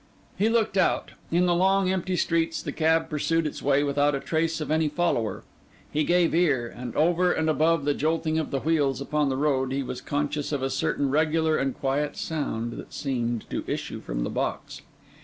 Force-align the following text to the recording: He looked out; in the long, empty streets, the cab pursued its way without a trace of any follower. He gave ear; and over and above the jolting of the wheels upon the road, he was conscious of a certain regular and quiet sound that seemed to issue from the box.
He 0.35 0.49
looked 0.49 0.77
out; 0.77 1.11
in 1.29 1.45
the 1.45 1.53
long, 1.53 1.91
empty 1.91 2.15
streets, 2.15 2.59
the 2.63 2.71
cab 2.71 3.07
pursued 3.07 3.45
its 3.45 3.61
way 3.61 3.83
without 3.83 4.15
a 4.15 4.19
trace 4.19 4.59
of 4.59 4.71
any 4.71 4.89
follower. 4.89 5.43
He 5.91 6.03
gave 6.03 6.33
ear; 6.33 6.73
and 6.75 6.95
over 6.95 7.31
and 7.31 7.47
above 7.47 7.85
the 7.85 7.93
jolting 7.93 8.39
of 8.39 8.49
the 8.49 8.61
wheels 8.61 8.99
upon 8.99 9.29
the 9.29 9.37
road, 9.37 9.71
he 9.71 9.83
was 9.83 10.01
conscious 10.01 10.51
of 10.51 10.63
a 10.63 10.71
certain 10.71 11.11
regular 11.11 11.55
and 11.55 11.75
quiet 11.77 12.17
sound 12.17 12.73
that 12.77 12.93
seemed 12.95 13.47
to 13.51 13.63
issue 13.67 14.01
from 14.01 14.23
the 14.23 14.31
box. 14.31 14.81